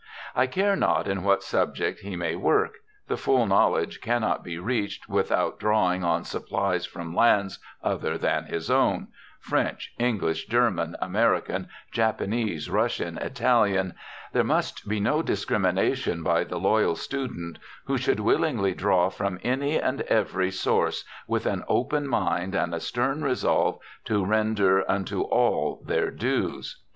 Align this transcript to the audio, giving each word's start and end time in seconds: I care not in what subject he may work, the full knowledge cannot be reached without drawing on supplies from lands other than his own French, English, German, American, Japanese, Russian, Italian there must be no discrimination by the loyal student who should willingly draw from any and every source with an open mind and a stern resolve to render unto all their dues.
I 0.35 0.47
care 0.47 0.75
not 0.75 1.07
in 1.07 1.23
what 1.23 1.43
subject 1.43 1.99
he 1.99 2.15
may 2.15 2.33
work, 2.33 2.77
the 3.07 3.17
full 3.17 3.45
knowledge 3.45 4.01
cannot 4.01 4.43
be 4.43 4.57
reached 4.57 5.07
without 5.07 5.59
drawing 5.59 6.03
on 6.03 6.23
supplies 6.23 6.87
from 6.87 7.15
lands 7.15 7.59
other 7.83 8.17
than 8.17 8.45
his 8.45 8.71
own 8.71 9.09
French, 9.39 9.93
English, 9.99 10.47
German, 10.47 10.95
American, 11.03 11.67
Japanese, 11.91 12.67
Russian, 12.67 13.19
Italian 13.19 13.93
there 14.33 14.43
must 14.43 14.89
be 14.89 14.99
no 14.99 15.21
discrimination 15.21 16.23
by 16.23 16.45
the 16.45 16.57
loyal 16.59 16.95
student 16.95 17.59
who 17.85 17.99
should 17.99 18.19
willingly 18.21 18.73
draw 18.73 19.07
from 19.11 19.39
any 19.43 19.79
and 19.79 20.01
every 20.09 20.49
source 20.49 21.05
with 21.27 21.45
an 21.45 21.63
open 21.67 22.07
mind 22.07 22.55
and 22.55 22.73
a 22.73 22.79
stern 22.79 23.23
resolve 23.23 23.77
to 24.05 24.25
render 24.25 24.83
unto 24.89 25.21
all 25.21 25.83
their 25.85 26.09
dues. 26.09 26.81